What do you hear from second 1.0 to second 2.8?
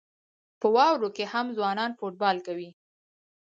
کې هم ځوانان فوټبال کوي.